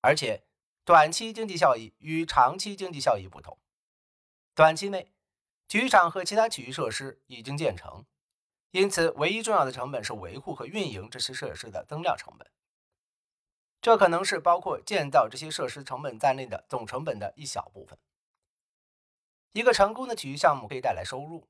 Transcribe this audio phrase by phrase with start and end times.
[0.00, 0.42] 而且
[0.84, 3.58] 短期经济效益与长期经济效益不同。
[4.54, 5.12] 短期内，
[5.68, 8.04] 体育场和其他体育设施已经建成，
[8.70, 12.50] 因此唯一重要的成本是维护和运营这些设施的增量成本。
[13.80, 17.98] 这可能是包括建造这些设施成本在内的总成本的一小部分。
[19.52, 21.48] 一个成功的体育项目可以带来收入，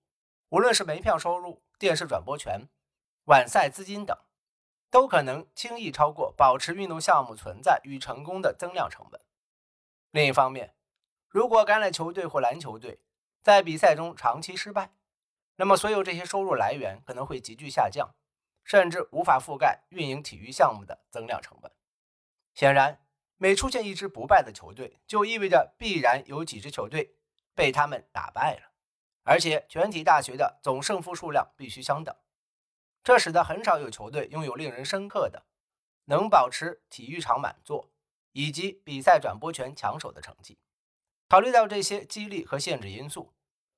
[0.51, 2.69] 无论是门票收入、电视转播权、
[3.25, 4.17] 晚赛资金等，
[4.91, 9.21] 都可能轻易超过保持运动项目存在与成功的增量成本。
[10.11, 10.75] 另一方面，
[11.29, 13.01] 如果橄榄球队或篮球队
[13.43, 14.93] 在比赛中长期失败，
[15.57, 18.15] 那么所有这些收入来源可能会急剧下降，
[18.65, 21.71] 甚至无法覆盖运营体育项目的增量成本。
[22.55, 23.01] 显然，
[23.37, 27.17] 每出现一支不败的球队，就意味着必然有几支球队。
[27.53, 28.71] 被他们打败了，
[29.23, 32.17] 而且全体大学的总胜负数量必须相等，
[33.03, 35.47] 这使得很少有球队拥有令人深刻的
[36.05, 37.91] 能保持体育场满座
[38.33, 40.59] 以及比赛转播权抢手的成绩。
[41.29, 43.33] 考虑到这些激励和限制因素，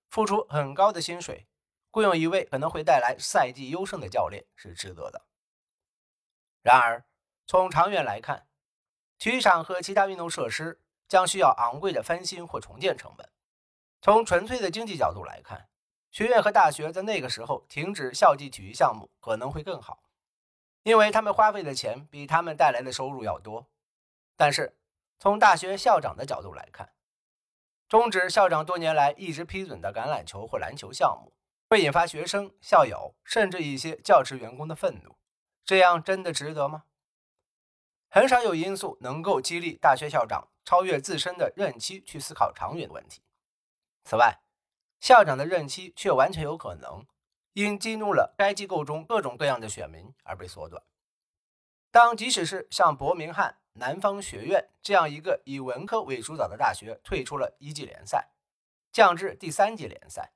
[0.08, 1.46] 付出很高的薪水
[1.90, 5.26] 雇佣一位可能会带来赛季优胜的教练是值得的。
[6.62, 7.04] 然而，
[7.46, 8.46] 从长远来看，
[9.18, 13.30] 体育场和其他运动设施将需要昂贵的翻新或重建成本。
[14.00, 15.68] 从纯粹的经济角度来看，
[16.12, 20.02] 学院和大学在那个时候停止校际体育项目可能会更好，
[20.82, 23.66] 因为他们花费的钱比他们带来的收入要多。
[24.36, 24.76] 但是，
[25.18, 26.92] 从大学校长的角度来看，
[27.88, 31.32] 终止校长多年来一直批准的橄榄球或篮球项目，
[31.70, 35.16] 会引发学生、校友甚至一些教职员工的愤怒。
[35.64, 36.84] 这样真的值得吗？
[38.10, 43.22] 很少有因素能够激励大学校长超越自身的任期去思考长远的问题。
[44.04, 44.40] 此外，
[45.02, 47.04] 校长的任期却完全有可能
[47.54, 50.80] 因激怒了该机构中各种各样的选民而被缩短。
[51.90, 58.28] 当即使是像伯明翰南方学院这样一个以文科为主导的大学退出了一级联赛，
[58.92, 60.30] 降至第三级联赛，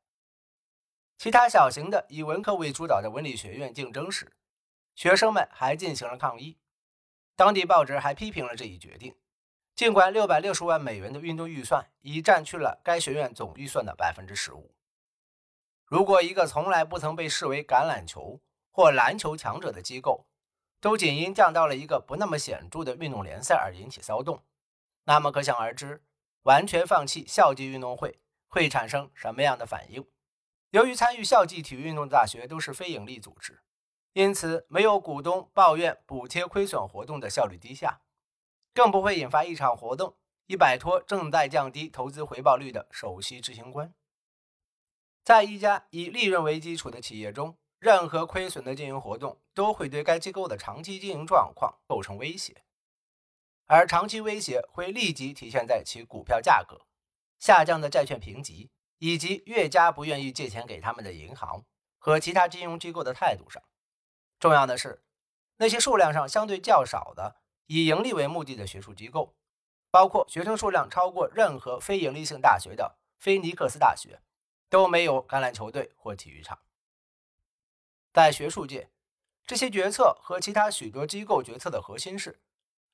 [1.17, 4.33] 其他小型的以文科为主导的文理学院竞争时，
[4.97, 6.59] 学生们还进行了抗议。
[7.37, 9.15] 当地报纸还批评了这一决定。
[9.77, 14.75] 尽管六百六十万美元的运动预算已占去了该学院总预算的百分之十五，
[15.85, 20.27] 如果一个从来不曾被视为橄榄球或篮球强者的机构，
[20.81, 24.43] 都仅因降到了一个不那么显著的运动联赛而引起骚动，
[25.05, 26.03] 那么可想而知，
[26.45, 30.09] 完全放弃校际运动会会产生什么样的反应。
[30.71, 33.61] 由于参与校际体育运动的大学都是非营利组织，
[34.15, 38.01] 因此没有股东抱怨补贴亏损活动的效率低下。
[38.77, 43.95] 更不会引发一场活动，以摆脱正在降低投资回报率的首席执行官。
[45.25, 52.65] 在一家以利润为基础的企业中，任何亏损的经营活动都会对该机构的长期经营状况构成威胁，
[53.65, 56.83] 而长期威胁会立即体现在其股票价格、
[57.39, 61.65] 下降的债券评级以及越加不愿意借钱给他们的银行
[61.97, 63.63] 和其他金融机构的态度上。
[64.39, 65.03] 重要的是，
[65.57, 67.37] 那些数量上相对较少的。
[67.67, 69.35] 以盈利为目的的学术机构，
[69.91, 74.21] 包括学生数量超过任何非盈利性大学的菲尼克斯大学，
[74.69, 76.59] 都没有橄榄球队或体育场。
[78.13, 78.91] 在学术界，
[79.47, 82.41] 这些决策和其他许多机构决策的核心是：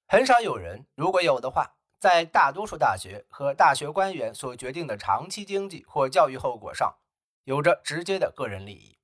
[0.08, 6.96] 很少有人，如果有的话，在大多数大学和大学官员所决定的长期经济或教育后果上
[7.44, 8.98] 有着直接的个人利益。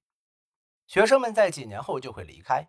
[0.87, 2.69] 学生们在几年后就会离开。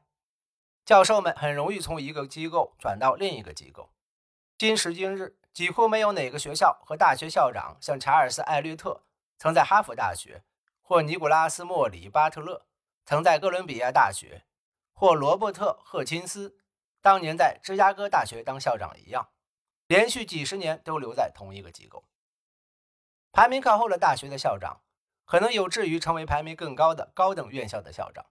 [0.85, 3.91] 教授们很容易从一个机构转到另一个机构。
[4.57, 9.03] 今时今日，几乎没有哪个学校和大学校长像查尔斯·艾略特
[9.37, 10.43] 曾在哈佛大学，
[10.81, 12.65] 或尼古拉斯·莫里·巴特勒
[13.05, 14.45] 曾在哥伦比亚大学，
[14.93, 16.57] 或罗伯特·赫钦斯
[17.01, 19.29] 当年在芝加哥大学当校长一样，
[19.85, 22.03] 连续几十年都留在同一个机构。
[23.31, 24.81] 排名靠后的大学的校长，
[25.23, 28.25] 可能有志于成为排名更高的高等院校的校长，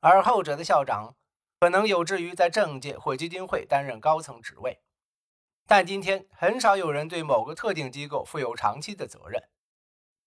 [0.00, 1.16] 而后者的校长。
[1.60, 4.78] 可能有志于在政界或基金会担任高层职位，
[5.66, 9.42] 但今天很少有人对某个特定机构负有长期的责任，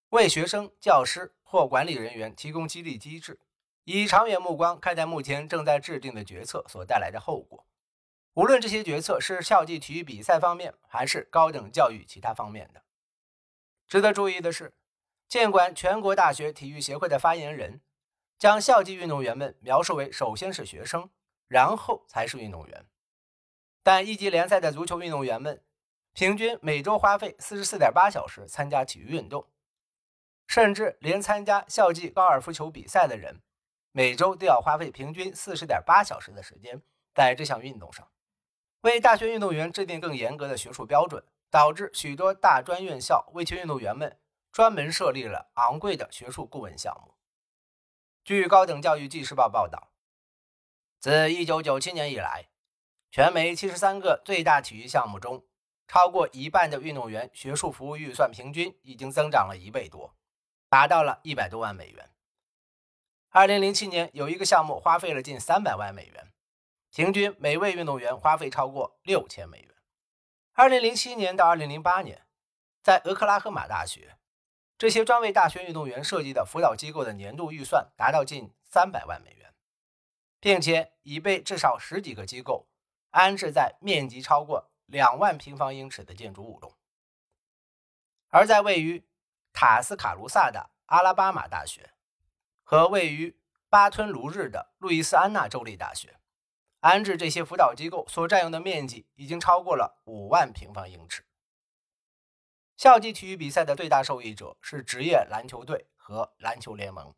[0.10, 3.40] 为学生、教师或管理人员提供激励机制，
[3.86, 7.66] 以长远目光看待目前正在制定的决策所带来的后果。
[8.34, 12.84] 无论这些决策是校际体育比赛方面，还是高等教育其他方面的。
[13.88, 14.74] 值得注意的是，
[15.30, 17.80] 尽管全国大学体育协会的发言人
[18.38, 21.10] 将校际运动员们描述为首先是学生。
[21.52, 22.86] 然后才是运动员，
[23.84, 25.62] 但一级联赛的足球运动员们
[26.14, 29.46] 平均每周花费四十四点八小时参加体育运动，
[30.48, 33.42] 甚至连参加校际高尔夫球比赛的人
[33.92, 36.82] 每周都要花费平均四十点八小时的时间
[37.14, 38.10] 在这项运动上。
[38.84, 44.18] 为大学运动员制定更严格的学术标准，导致许多大专院校为其运动员们
[44.54, 47.14] 专门设立了昂贵的学术顾问项目。
[48.24, 49.91] 据《高等教育纪事报》报道，
[51.02, 52.46] 自1997年以来，
[53.10, 55.44] 全美73个最大体育项目中，
[55.88, 60.16] 超过一半的运动员学术服务预算平均已经增长了一倍多，
[60.70, 62.12] 达到了一百多万美元。
[63.32, 66.32] 2007年，有一个项目花费了近300万美元。
[66.92, 69.76] 平均每位运动员花费超过六千美元。
[70.54, 72.28] 二零零七年到二零零八年，
[72.84, 74.18] 在俄克拉荷马大学，
[74.78, 79.51] 这些专为大学运动员设计的辅导机构的年度预算达到近三百万美元，
[80.42, 82.68] 并且已被至少十几个机构
[83.12, 86.76] 安置在面积超过两万平方英尺的建筑物中。
[88.30, 89.08] 而在位于
[89.54, 91.92] 塔斯卡卢萨的阿拉巴马大学
[92.64, 93.38] 和位于
[93.70, 96.22] 巴吞卢日的路易斯安那州立大学。
[96.82, 101.24] 安置这些辅导机构所占用的面积已经超过了五万平方英尺。
[102.76, 107.14] 校际体育比赛的最大受益者是职业篮球队和篮球联盟。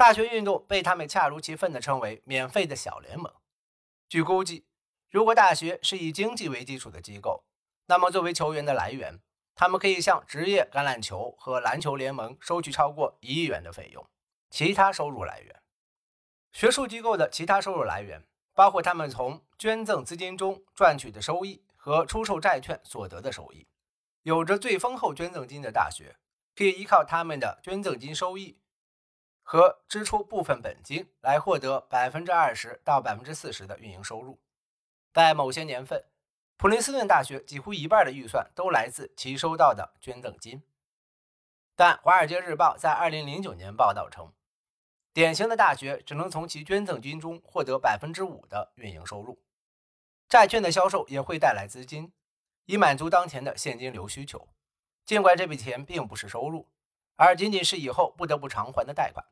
[0.00, 3.30] 大学运动被他们恰如其分地称为“免费的小联盟”。
[4.08, 4.64] 据估计，
[5.10, 7.44] 如果大学是以经济为基础的机构，
[7.84, 9.20] 那么作为球员的来源，
[9.54, 14.08] 他们可以向职业橄榄球和篮球联盟收取超过一亿元的费用。
[14.48, 15.60] 其他收入来源，
[16.50, 18.24] 学术机构的其他收入来源。
[18.54, 23.66] 包括他们从捐赠资金中赚取的收益和出售债券所得的收益。
[24.22, 26.16] 有着最丰厚捐赠金的大学，
[26.56, 28.58] 可以依靠他们的捐赠金收益
[29.52, 34.38] 和支出部分本金来获得百分之二十到百分之四十的运营收入。
[35.12, 36.04] 在某些年份，
[36.56, 40.62] 普林斯顿大学几乎一半的预算都来自其收到的捐赠金。
[41.74, 44.32] 但《华尔街日报》在二零零九年报道称。
[45.12, 49.42] 典型的大学只能从其捐赠金中获得百分之五的运营收入，
[50.28, 52.12] 债券的销售也会带来资金，
[52.66, 54.46] 以满足当前的现金流需求。
[55.04, 56.68] 尽管这笔钱并不是收入，
[57.16, 59.26] 而仅仅是以后不得不偿还的贷款。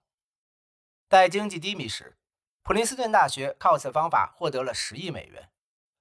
[1.08, 2.18] 在经济低迷时，
[2.62, 5.50] 普林斯顿大学靠此方法获得了十亿美元，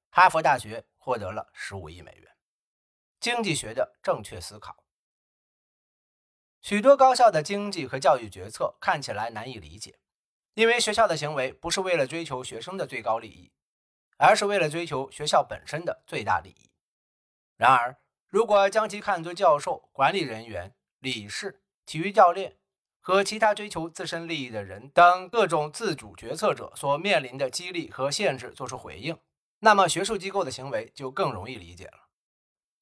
[0.09, 2.35] 哈佛大学获得了十五亿美元。
[3.21, 4.83] 经济学的正确思考。
[6.61, 9.97] 许多高校的经济和教育决策看起来难以理解，
[10.55, 13.53] 因为学校的行为不是为了追求学生的最高利益，
[14.17, 16.69] 而是为了追求学校本身的最大利益。
[17.55, 17.95] 然而，
[18.27, 22.57] 如果将其看作教授、管理人员、理事、体育教练
[23.07, 29.17] 和其他追求自身利益的人等各种自主决策者所面临的激励和限制做出回应，
[29.59, 32.09] 那么学术机构的行为就更容易理解了。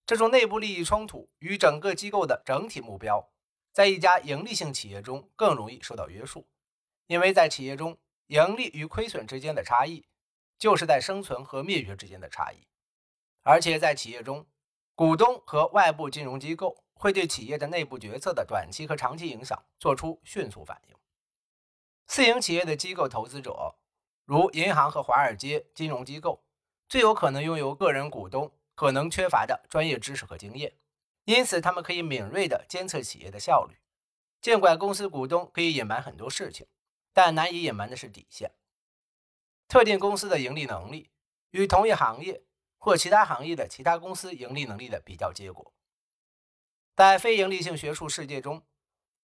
[0.04, 3.30] 这种内部利益冲突与整个机构的整体目标。
[3.72, 6.48] 在一家盈利性企业中更容易受到约束，
[7.06, 7.96] 因为在企业中，
[8.26, 10.08] 盈利与亏损之间的差异，
[10.58, 12.66] 就是在生存和灭绝之间的差异。
[13.44, 14.48] 而且在企业中，
[14.96, 20.96] 股东和外部金融机构会对企业的内部决策的短期和长期影响做出迅速反应。
[22.08, 23.76] 私营企业的机构投资者，
[24.26, 26.44] 如银行和华尔街金融机构，
[26.88, 30.74] 最有可能拥有个人股东可能缺乏的专业知识和经验。
[31.26, 33.78] 因此，他们可以敏锐地监测企业的效率。
[34.42, 36.68] 尽管公司股东可以隐瞒很多事情，
[37.12, 38.52] 但难以隐瞒的是底线。
[39.68, 41.10] 特定公司的盈利能力
[41.50, 42.44] 与同一行业
[42.78, 45.74] 或其他行业的其他公司盈利能力的比较结果，
[46.96, 48.64] 在非盈利性学术世界中，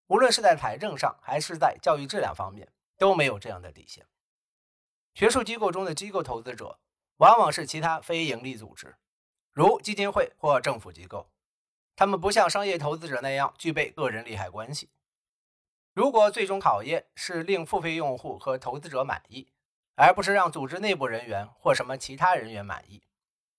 [0.07, 4.05] 无论是在财政上还是在教育质量方面，都没有这样的底线。
[5.13, 6.77] 学术机构中的机构投资者
[7.15, 8.97] 往往是其他非盈利组织，
[9.53, 11.31] 如基金会或政府机构。
[11.95, 14.89] 他们不像商业投资者那样具备个人利害关系。
[15.93, 19.47] 如果最终考验是令付费用户和投资者满意，
[19.95, 23.01] 而不是让组织内部人员或什么其他人员满意，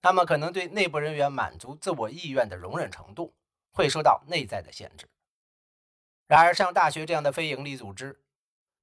[0.02, 3.33] 那么可能对内部人员满足自我意愿的容忍程度
[3.73, 5.09] 会受到内在的限制。
[6.29, 8.23] 然而，像大学这样的非营利组织，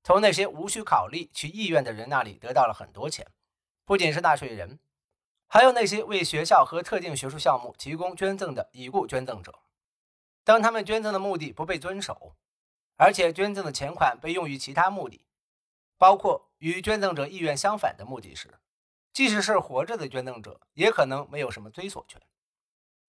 [0.03, 3.25] 从那些无需考虑其意愿的人那里得到了很多钱，
[3.85, 4.79] 不仅是纳税人。
[5.47, 9.63] 还有那些为学校和特定学术项目提供捐赠的已故捐赠者，
[10.43, 12.35] 当他们捐赠的目的不被遵守，
[12.97, 15.25] 而且捐赠的钱款被用于其他目的，
[15.97, 18.59] 包括与捐赠者意愿相反的目的时，
[19.11, 22.21] 即使是活着的捐赠者，也可能没有什么追索权，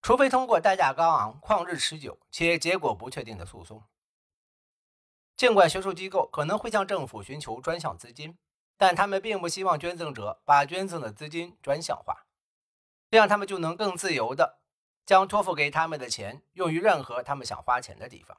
[0.03, 3.83] 除非通过代价高昂、旷日持久且结果不确定的诉讼。
[5.37, 8.37] 尽管学术机构可能会向政府寻求专项资金，
[8.77, 12.27] 但他们并不希望捐赠者把捐赠的资金专项化。
[13.11, 14.61] 这样，他们就能更自由地
[15.05, 18.37] 将托付给他们的钱用于任何他们想花钱的地方。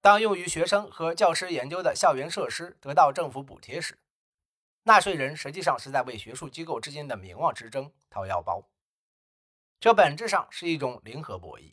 [0.00, 3.98] 当用于学生和教师研究的校园设施得到政府补贴时，
[4.84, 8.62] 纳税人实际上是在为学术机构之间的名望之争掏腰包。
[9.80, 11.72] 这本质上是一种零和博弈。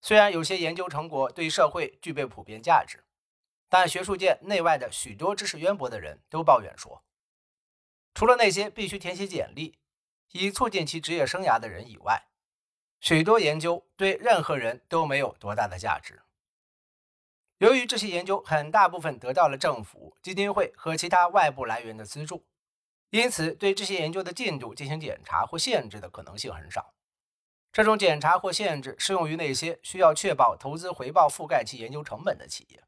[0.00, 3.04] 虽然有些研究成果对社会具备普遍价值，
[3.68, 7.04] 但学术界内外的许多知识渊博的人都抱怨说，
[8.14, 9.78] 除了那些必须填写简历
[10.32, 12.26] 以促进其职业生涯的人以外，
[13.00, 16.22] 许多研究对任何人都没有多大的价值。
[17.58, 22.44] 由于这些研究很大部分得到了政府、基金会和其他外部来源的资助，
[23.12, 26.94] 因此对这些研究的进度进行检查或限制的可能性很少。
[27.70, 32.82] 这种检查或限制适用于那些需要确保投资回报覆盖其研究成本的企业。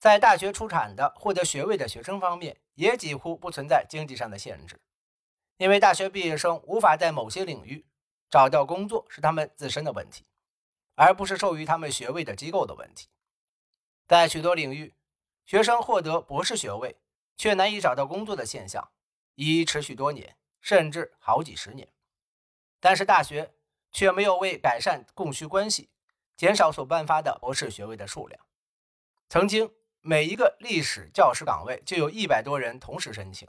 [0.00, 4.80] 在大学出产的获得学位的学生方面，也几乎不存在经济上的限制，
[5.58, 7.84] 因为大学毕业生无法在某些领域
[8.30, 10.24] 找到工作是他们自身的问题，
[10.94, 13.08] 而不是授予他们学位的机构的问题。
[14.08, 14.94] 在许多领域，
[15.44, 16.96] 学生获得博士学位
[17.36, 18.90] 却难以找到工作的现象
[19.34, 21.88] 已持续多年，甚至好几十年。
[22.80, 23.54] 但是大学。
[23.96, 25.88] 却没有为改善供需关系，
[26.36, 28.44] 减少所颁发的博士学位的数量。
[29.28, 33.48] 曾经，每一个历史教师岗位就有一百多人同时申请，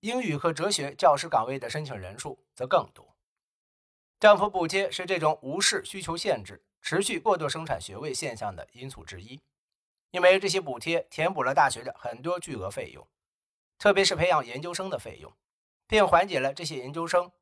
[0.00, 3.14] 英语和哲学教师岗位的申请人数则更多。
[4.18, 9.38] 政府补贴是这种无视需求限制、持续过度生产学位现象的因素之一，
[10.12, 13.06] 因为这些补贴填补了大学的很多巨额费用，
[13.78, 15.32] 特别是培养研究生的费用，
[15.86, 17.32] 并缓解了这些研究生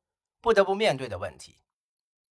[0.41, 1.61] 不得不面对的问题。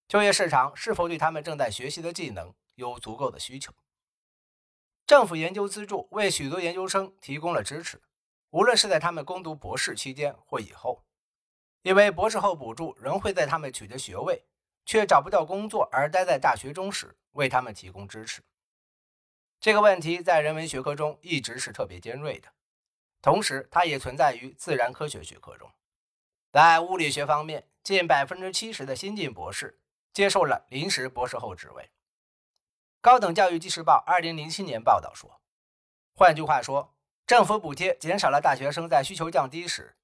[0.08, 3.72] 就业市场是否对他们正在学习的技能有足够的需求？
[5.06, 8.00] 政府研究资助为许多研究生提供了支持，
[8.50, 11.04] 无论是在他们攻读博士期间或以后，
[11.82, 14.44] 因为博士后补助仍会在他们取得学位
[14.84, 18.42] 却找不到工作而待在大学中时为他们提供支持。
[19.60, 22.52] 这个问题在人文学科中一直是特别尖锐的，
[23.22, 25.72] 同时它也存在于自然科学学科中。
[26.50, 29.78] 在物理学方面，近百分之七十的新晋博士。
[30.12, 31.90] 接受了临时博士后职位。
[33.00, 35.40] 高等教育纪事报二零零七年报道说，
[36.14, 36.94] 换句话说，
[37.26, 39.96] 政府补贴减少了大学生在需求降低时，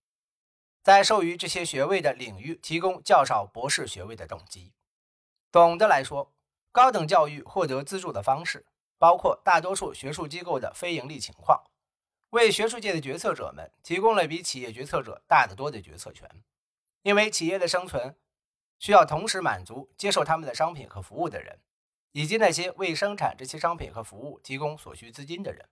[0.82, 4.72] 在授予这些学位的领域提供较少博士学位的动机。
[5.52, 6.32] 总的来说，
[6.72, 8.64] 高等教育获得资助的方式
[8.96, 11.62] 包括大多数学术机构的非盈利情况，
[12.30, 16.28] 为学术界的决策者们提供了比企业决策者大得多的决策权，
[17.02, 18.16] 因为企业的生存。
[18.78, 21.58] 需要同时满足接受他们的商品和服务的人，
[22.12, 25.68] 以及那些为生产这些商品和服务提供所需资金的人。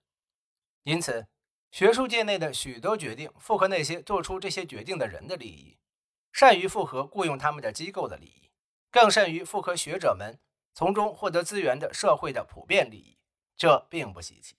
[0.83, 1.25] 因此，
[1.71, 5.77] 学术界内的许多决定符合那些做出这些决定的人的利益，
[6.33, 8.51] 善于符合雇佣他们的机构的利益，
[8.91, 10.37] 更善于符合学者们
[10.73, 13.17] 从中获得资源的社会的普遍利益。
[13.55, 14.57] 这并不稀奇。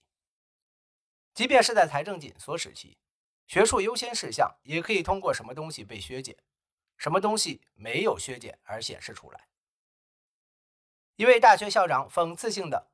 [1.39, 2.99] 即便是在财政紧缩时期，
[3.47, 6.37] 学术优先事项也可以通过什么东西被削减。
[6.97, 9.47] 什么东西没有削减而显示出来？
[11.15, 12.91] 一位大学校长讽刺性的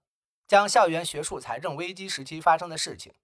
[0.47, 3.15] 将校园学术财政危机时期发生的事情，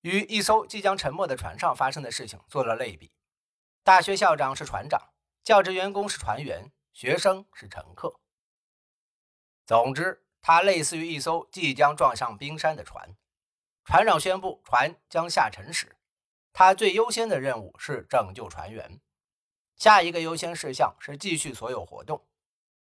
[0.00, 3.12] 与一艘即将沉没的船上发生的事情做了类比。
[3.84, 5.12] 大学校长是船长，
[5.44, 8.18] 教职员工是船员，学生是乘客。
[9.64, 13.16] 总之，它类似于一艘即将撞上冰山的船。
[13.88, 15.96] 船长宣布船将下沉时，
[16.52, 19.00] 他最优先的任务是拯救船员。
[19.76, 22.28] 下一个优先事项是继续所有活动，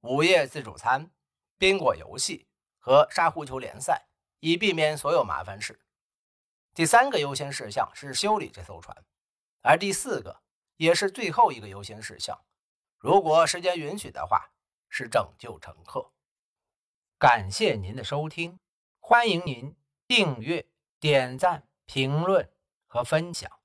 [0.02, 1.10] 午夜自助餐、
[1.58, 4.10] 宾果游戏和沙狐球联赛，
[4.42, 5.80] 以避免所有麻烦事。
[6.74, 9.06] 第三个优先事项是修理这艘船，
[9.62, 10.42] 而第四个
[10.76, 12.38] 也是最后一个优先事项，
[12.98, 14.52] 如果时间允许的话，
[14.90, 16.12] 是拯救乘客。
[17.18, 18.60] 感谢您的收听，
[19.00, 20.68] 欢迎您订阅、
[21.00, 22.50] 点赞、评论
[22.88, 23.59] 和分享。